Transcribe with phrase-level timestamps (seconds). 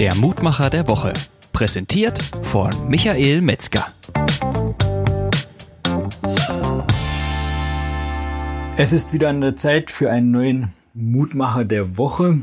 [0.00, 1.12] Der Mutmacher der Woche.
[1.52, 3.86] Präsentiert von Michael Metzger.
[8.78, 12.40] Es ist wieder an der Zeit für einen neuen Mutmacher der Woche.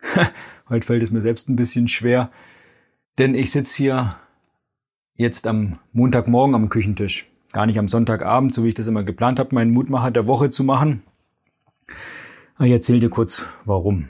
[0.70, 2.30] Heute fällt es mir selbst ein bisschen schwer,
[3.18, 4.16] denn ich sitze hier
[5.12, 7.28] jetzt am Montagmorgen am Küchentisch.
[7.52, 10.48] Gar nicht am Sonntagabend, so wie ich das immer geplant habe, meinen Mutmacher der Woche
[10.48, 11.02] zu machen.
[12.58, 14.08] Ich erzähle dir kurz, warum.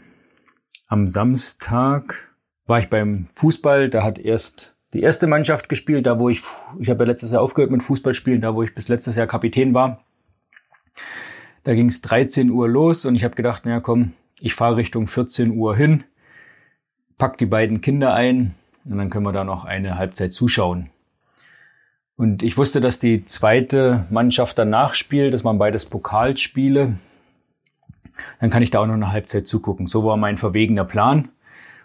[0.87, 2.30] Am Samstag
[2.71, 6.41] war ich beim Fußball, da hat erst die erste Mannschaft gespielt, da wo ich,
[6.79, 9.75] ich habe ja letztes Jahr aufgehört mit Fußballspielen, da wo ich bis letztes Jahr Kapitän
[9.75, 10.05] war.
[11.65, 15.09] Da ging es 13 Uhr los und ich habe gedacht, na komm, ich fahre Richtung
[15.09, 16.05] 14 Uhr hin,
[17.19, 18.55] pack die beiden Kinder ein
[18.85, 20.91] und dann können wir da noch eine Halbzeit zuschauen.
[22.15, 26.99] Und ich wusste, dass die zweite Mannschaft danach spielt, das waren beides Pokalspiele.
[28.39, 29.89] Dann kann ich da auch noch eine Halbzeit zugucken.
[29.89, 31.31] So war mein verwegener Plan.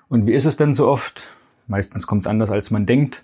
[0.09, 1.23] Und wie ist es denn so oft?
[1.67, 3.23] Meistens kommt es anders, als man denkt.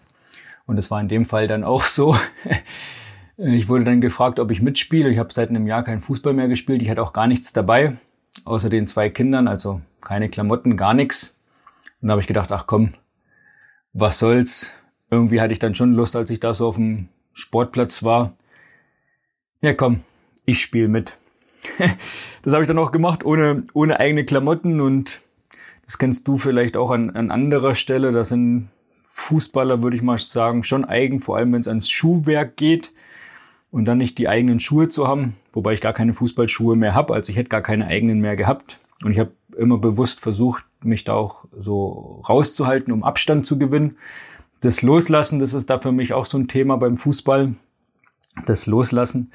[0.66, 2.16] Und es war in dem Fall dann auch so.
[3.44, 5.10] Ich wurde dann gefragt, ob ich mitspiele.
[5.10, 6.84] Ich habe seit einem Jahr keinen Fußball mehr gespielt.
[6.84, 7.98] Ich hatte auch gar nichts dabei,
[8.46, 11.40] außer den zwei Kindern, also keine Klamotten, gar nichts.
[12.02, 12.94] Und da habe ich gedacht, ach komm,
[13.94, 14.72] was soll's.
[15.10, 18.34] Irgendwie hatte ich dann schon Lust, als ich da so auf dem Sportplatz war.
[19.62, 20.02] Ja komm,
[20.46, 21.18] ich spiele mit.
[22.44, 25.20] das habe ich dann auch gemacht, ohne, ohne eigene Klamotten und
[25.86, 28.12] das kennst du vielleicht auch an, an anderer Stelle.
[28.12, 28.70] Das sind
[29.04, 32.94] Fußballer, würde ich mal sagen, schon eigen, vor allem wenn es ans Schuhwerk geht
[33.72, 37.14] und dann nicht die eigenen Schuhe zu haben, wobei ich gar keine Fußballschuhe mehr habe,
[37.14, 38.80] also ich hätte gar keine eigenen mehr gehabt.
[39.04, 43.98] Und ich habe immer bewusst versucht, mich da auch so rauszuhalten, um Abstand zu gewinnen.
[44.62, 47.56] Das Loslassen, das ist da für mich auch so ein Thema beim Fußball.
[48.46, 49.32] Das Loslassen.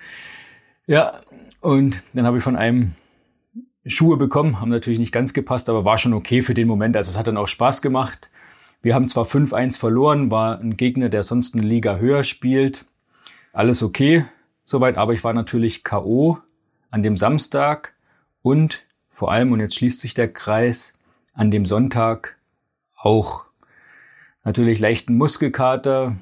[0.87, 1.21] Ja,
[1.61, 2.93] und dann habe ich von einem
[3.87, 6.97] Schuhe bekommen, haben natürlich nicht ganz gepasst, aber war schon okay für den Moment.
[6.97, 8.31] Also es hat dann auch Spaß gemacht.
[8.83, 12.85] Wir haben zwar 5-1 verloren, war ein Gegner, der sonst eine Liga höher spielt.
[13.53, 14.25] Alles okay
[14.65, 16.39] soweit, aber ich war natürlich K.O.
[16.91, 17.95] an dem Samstag
[18.43, 20.99] und vor allem, und jetzt schließt sich der Kreis,
[21.33, 22.37] an dem Sonntag
[22.97, 23.47] auch.
[24.45, 26.17] Natürlich leichten Muskelkater,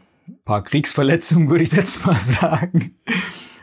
[0.45, 2.97] paar Kriegsverletzungen würde ich jetzt mal sagen.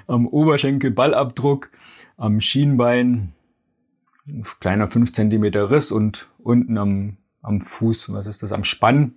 [0.08, 1.70] Am Oberschenkel Ballabdruck,
[2.18, 3.34] am Schienbein
[4.60, 9.14] kleiner fünf Zentimeter Riss und unten am, am Fuß, was ist das, am Spann,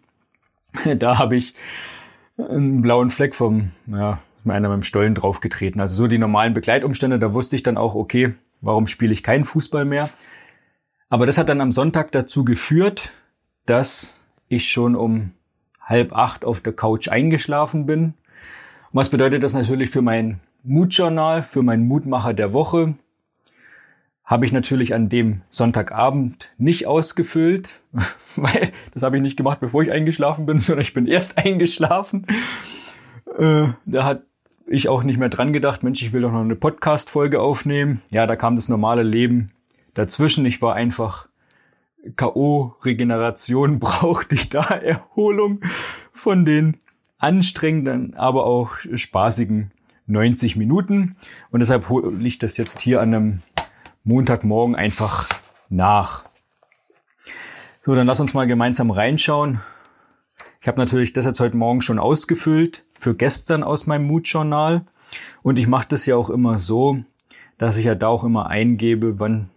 [0.99, 1.55] da habe ich
[2.37, 5.81] einen blauen Fleck vom, ja, einer mit dem Stollen draufgetreten.
[5.81, 9.45] Also so die normalen Begleitumstände, da wusste ich dann auch, okay, warum spiele ich keinen
[9.45, 10.11] Fußball mehr?
[11.09, 13.13] Aber das hat dann am Sonntag dazu geführt,
[13.67, 15.33] dass ich schon um
[15.81, 18.15] halb acht auf der Couch eingeschlafen bin.
[18.93, 22.95] was bedeutet das natürlich für mein Mutjournal, für meinen Mutmacher der Woche?
[24.25, 27.71] Habe ich natürlich an dem Sonntagabend nicht ausgefüllt,
[28.37, 32.27] weil das habe ich nicht gemacht, bevor ich eingeschlafen bin, sondern ich bin erst eingeschlafen.
[33.39, 34.23] Äh, da hat
[34.67, 38.01] ich auch nicht mehr dran gedacht, Mensch, ich will doch noch eine Podcast-Folge aufnehmen.
[38.11, 39.51] Ja, da kam das normale Leben
[39.93, 40.47] dazwischen.
[40.47, 41.29] Ich war einfach
[42.17, 42.77] K.O.
[42.83, 45.61] Regeneration brauchte ich da Erholung
[46.13, 46.79] von den
[47.19, 49.71] anstrengenden, aber auch spaßigen
[50.07, 51.17] 90 Minuten.
[51.51, 53.39] Und deshalb hole ich das jetzt hier an einem
[54.05, 55.29] Montagmorgen einfach
[55.69, 56.25] nach.
[57.81, 59.61] So, dann lass uns mal gemeinsam reinschauen.
[60.61, 64.87] Ich habe natürlich das jetzt heute Morgen schon ausgefüllt für gestern aus meinem Mood-Journal.
[65.43, 66.99] Und ich mache das ja auch immer so,
[67.59, 69.51] dass ich ja da auch immer eingebe, wann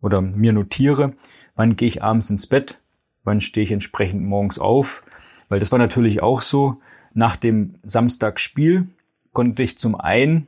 [0.00, 1.14] oder mir notiere,
[1.54, 2.78] wann gehe ich abends ins Bett,
[3.22, 5.02] wann stehe ich entsprechend morgens auf.
[5.48, 6.80] Weil das war natürlich auch so,
[7.14, 8.88] nach dem Samstagsspiel
[9.32, 10.46] konnte ich zum einen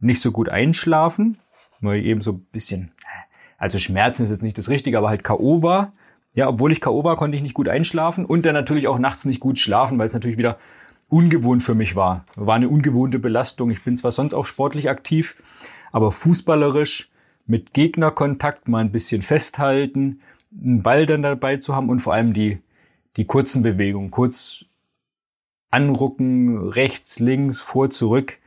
[0.00, 1.38] nicht so gut einschlafen,
[1.82, 2.92] ich eben so ein bisschen,
[3.58, 5.62] also Schmerzen ist jetzt nicht das Richtige, aber halt K.O.
[5.62, 5.92] war.
[6.34, 7.04] Ja, obwohl ich K.O.
[7.04, 10.06] war, konnte ich nicht gut einschlafen und dann natürlich auch nachts nicht gut schlafen, weil
[10.06, 10.58] es natürlich wieder
[11.08, 12.24] ungewohnt für mich war.
[12.36, 13.70] War eine ungewohnte Belastung.
[13.70, 15.42] Ich bin zwar sonst auch sportlich aktiv,
[15.92, 17.10] aber fußballerisch
[17.46, 20.20] mit Gegnerkontakt mal ein bisschen festhalten,
[20.52, 22.58] einen Ball dann dabei zu haben und vor allem die,
[23.16, 24.64] die kurzen Bewegungen, kurz
[25.70, 28.38] anrucken, rechts, links, vor, zurück.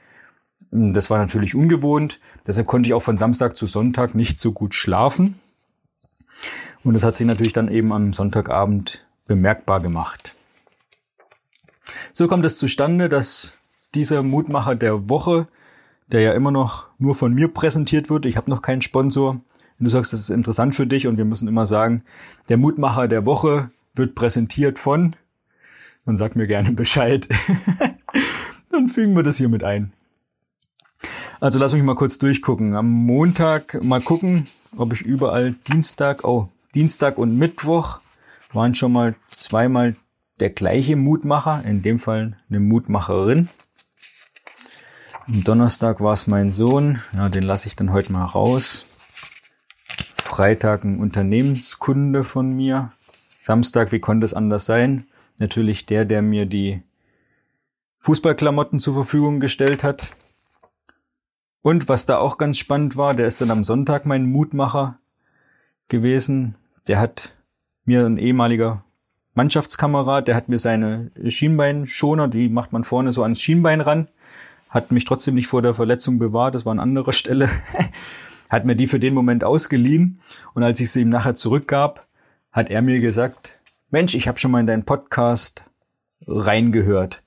[0.76, 2.20] Das war natürlich ungewohnt.
[2.48, 5.40] Deshalb konnte ich auch von Samstag zu Sonntag nicht so gut schlafen.
[6.84, 10.36] Und das hat sich natürlich dann eben am Sonntagabend bemerkbar gemacht.
[12.12, 13.54] So kommt es zustande, dass
[13.94, 15.48] dieser Mutmacher der Woche,
[16.08, 19.42] der ja immer noch nur von mir präsentiert wird, ich habe noch keinen Sponsor,
[19.78, 22.04] wenn du sagst, das ist interessant für dich und wir müssen immer sagen,
[22.50, 25.16] der Mutmacher der Woche wird präsentiert von,
[26.06, 27.30] dann sag mir gerne Bescheid.
[28.72, 29.94] dann fügen wir das hier mit ein.
[31.44, 32.74] Also lass mich mal kurz durchgucken.
[32.74, 34.46] Am Montag mal gucken,
[34.78, 38.00] ob ich überall Dienstag, oh, Dienstag und Mittwoch
[38.54, 39.98] waren schon mal zweimal
[40.40, 43.50] der gleiche Mutmacher, in dem Fall eine Mutmacherin.
[45.28, 48.86] Am Donnerstag war es mein Sohn, ja, den lasse ich dann heute mal raus.
[50.24, 52.94] Freitag ein Unternehmenskunde von mir.
[53.42, 55.08] Samstag, wie konnte es anders sein?
[55.40, 56.82] Natürlich der, der mir die
[58.00, 60.16] Fußballklamotten zur Verfügung gestellt hat.
[61.64, 65.00] Und was da auch ganz spannend war, der ist dann am Sonntag mein Mutmacher
[65.88, 66.56] gewesen.
[66.88, 67.34] Der hat
[67.86, 68.84] mir ein ehemaliger
[69.34, 74.10] Mannschaftskamerad, der hat mir seine Schienbeinschoner, die macht man vorne so ans Schienbein ran,
[74.70, 77.50] hat mich trotzdem nicht vor der Verletzung bewahrt, das war an anderer Stelle,
[78.50, 80.20] hat mir die für den Moment ausgeliehen
[80.54, 82.06] und als ich sie ihm nachher zurückgab,
[82.52, 83.60] hat er mir gesagt,
[83.90, 85.64] Mensch, ich habe schon mal in deinen Podcast
[86.28, 87.24] reingehört.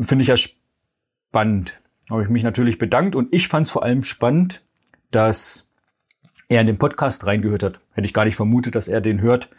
[0.00, 1.78] Finde ich ja spannend.
[2.10, 4.62] Habe ich mich natürlich bedankt und ich fand es vor allem spannend,
[5.10, 5.68] dass
[6.48, 7.80] er in den Podcast reingehört hat.
[7.92, 9.50] Hätte ich gar nicht vermutet, dass er den hört.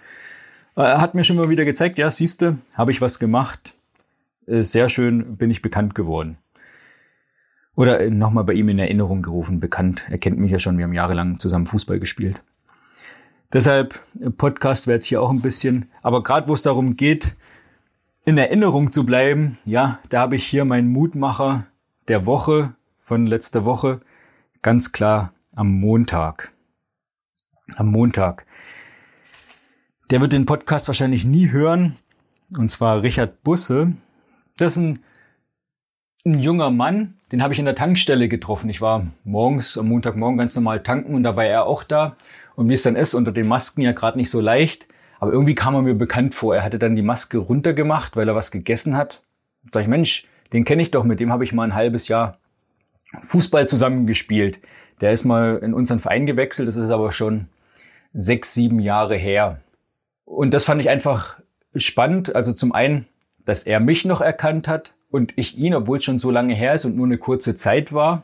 [0.75, 3.73] Er äh, hat mir schon mal wieder gezeigt, ja, siehste, habe ich was gemacht.
[4.47, 6.37] Äh, sehr schön bin ich bekannt geworden.
[7.75, 10.03] Oder äh, nochmal bei ihm in Erinnerung gerufen, bekannt.
[10.09, 12.41] Er kennt mich ja schon, wir haben jahrelang zusammen Fußball gespielt.
[13.53, 13.99] Deshalb,
[14.37, 17.35] Podcast wäre jetzt hier auch ein bisschen, aber gerade wo es darum geht,
[18.25, 21.65] in Erinnerung zu bleiben, ja, da habe ich hier meinen Mutmacher
[22.09, 24.01] der Woche von letzter Woche,
[24.61, 26.53] ganz klar am Montag
[27.75, 28.45] am Montag.
[30.09, 31.97] Der wird den Podcast wahrscheinlich nie hören.
[32.57, 33.93] Und zwar Richard Busse.
[34.57, 34.99] Das ist ein,
[36.25, 38.69] ein junger Mann, den habe ich in der Tankstelle getroffen.
[38.69, 42.15] Ich war morgens, am Montagmorgen ganz normal tanken und da war er auch da.
[42.55, 44.87] Und wie es dann ist, unter den Masken ja gerade nicht so leicht.
[45.19, 46.55] Aber irgendwie kam er mir bekannt vor.
[46.55, 49.21] Er hatte dann die Maske runtergemacht, weil er was gegessen hat.
[49.65, 52.07] Da sag ich, Mensch, den kenne ich doch, mit dem habe ich mal ein halbes
[52.07, 52.37] Jahr
[53.21, 54.59] Fußball zusammengespielt.
[55.01, 57.47] Der ist mal in unseren Verein gewechselt, das ist aber schon
[58.13, 59.59] sechs, sieben Jahre her.
[60.25, 61.39] Und das fand ich einfach
[61.75, 62.35] spannend.
[62.35, 63.05] Also zum einen,
[63.45, 66.73] dass er mich noch erkannt hat und ich ihn, obwohl es schon so lange her
[66.73, 68.23] ist und nur eine kurze Zeit war.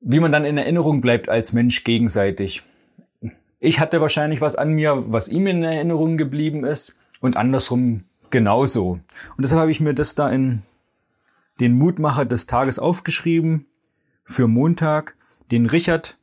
[0.00, 2.62] Wie man dann in Erinnerung bleibt als Mensch gegenseitig.
[3.58, 9.00] Ich hatte wahrscheinlich was an mir, was ihm in Erinnerung geblieben ist und andersrum genauso.
[9.36, 10.62] Und deshalb habe ich mir das da in
[11.60, 13.66] den Mutmacher des Tages aufgeschrieben
[14.24, 15.16] für Montag,
[15.50, 16.18] den Richard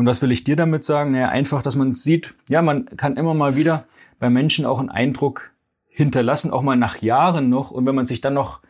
[0.00, 1.10] und was will ich dir damit sagen?
[1.10, 3.84] Naja, einfach, dass man sieht, ja, man kann immer mal wieder
[4.18, 5.50] bei Menschen auch einen Eindruck
[5.88, 7.70] hinterlassen, auch mal nach Jahren noch.
[7.70, 8.62] Und wenn man sich dann noch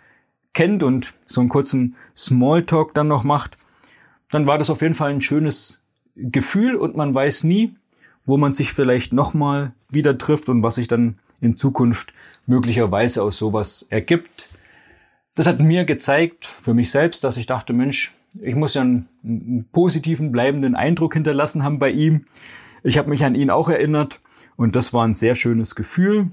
[0.55, 3.59] kennt und so einen kurzen Smalltalk dann noch macht,
[4.33, 5.85] dann war das auf jeden Fall ein schönes
[6.17, 7.77] Gefühl und man weiß nie,
[8.27, 12.13] wo man sich vielleicht nochmal wieder trifft und was sich dann in Zukunft
[12.47, 14.49] möglicherweise aus sowas ergibt.
[15.41, 19.09] Das hat mir gezeigt, für mich selbst, dass ich dachte, Mensch, ich muss ja einen,
[19.25, 22.27] einen positiven, bleibenden Eindruck hinterlassen haben bei ihm.
[22.83, 24.21] Ich habe mich an ihn auch erinnert
[24.59, 26.31] und das war ein sehr schönes Gefühl.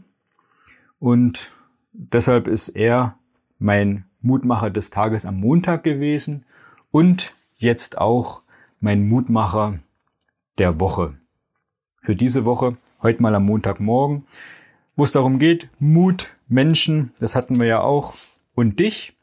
[1.00, 1.54] Und
[1.94, 3.18] deshalb ist er
[3.60, 6.44] mein Mutmacher des Tages am Montag gewesen
[6.92, 8.42] und jetzt auch
[8.82, 9.80] mein Mutmacher
[10.58, 11.16] der Woche.
[12.02, 14.26] Für diese Woche, heute mal am Montagmorgen,
[14.98, 18.14] wo es darum geht, Mut, Menschen, das hatten wir ja auch,
[18.58, 19.16] und dich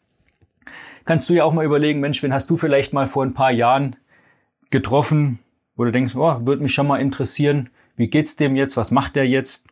[1.04, 3.50] kannst du ja auch mal überlegen, Mensch, wen hast du vielleicht mal vor ein paar
[3.50, 3.96] Jahren
[4.70, 5.40] getroffen,
[5.74, 9.16] wo du denkst, oh, würde mich schon mal interessieren, wie geht's dem jetzt, was macht
[9.16, 9.66] der jetzt?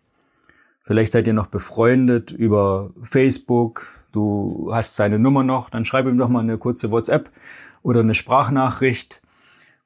[0.83, 6.19] Vielleicht seid ihr noch befreundet über Facebook, du hast seine Nummer noch, dann schreib ihm
[6.19, 7.31] doch mal eine kurze WhatsApp
[7.83, 9.23] oder eine Sprachnachricht.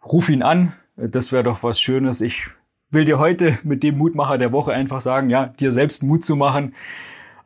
[0.02, 2.22] Ruf ihn an, das wäre doch was Schönes.
[2.22, 2.46] Ich
[2.90, 6.34] will dir heute mit dem Mutmacher der Woche einfach sagen, ja, dir selbst Mut zu
[6.34, 6.74] machen,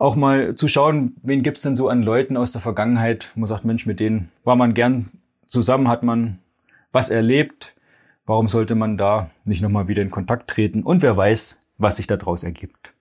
[0.01, 3.47] auch mal zu schauen, wen gibt's denn so an Leuten aus der Vergangenheit, wo man
[3.47, 5.11] sagt, Mensch, mit denen war man gern
[5.47, 6.39] zusammen, hat man
[6.91, 7.75] was erlebt.
[8.25, 10.83] Warum sollte man da nicht nochmal wieder in Kontakt treten?
[10.85, 12.95] Und wer weiß, was sich daraus ergibt.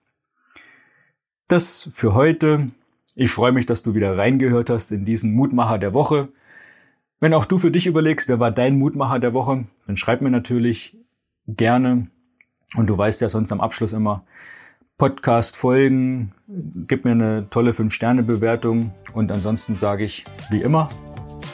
[1.48, 2.70] Das für heute.
[3.14, 6.28] Ich freue mich, dass du wieder reingehört hast in diesen Mutmacher der Woche.
[7.18, 10.30] Wenn auch du für dich überlegst, wer war dein Mutmacher der Woche, dann schreib mir
[10.30, 10.98] natürlich
[11.46, 12.08] gerne.
[12.76, 14.24] Und du weißt ja sonst am Abschluss immer,
[15.00, 16.32] Podcast folgen,
[16.86, 20.90] gib mir eine tolle 5-Sterne-Bewertung und ansonsten sage ich wie immer,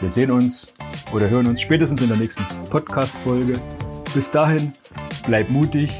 [0.00, 0.74] wir sehen uns
[1.12, 3.56] oder hören uns spätestens in der nächsten Podcast-Folge.
[4.12, 4.72] Bis dahin,
[5.28, 5.92] bleib mutig.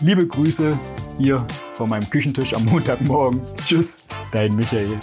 [0.00, 0.78] Liebe Grüße
[1.18, 3.42] hier von meinem Küchentisch am Montagmorgen.
[3.66, 4.02] Tschüss,
[4.32, 4.98] dein Michael.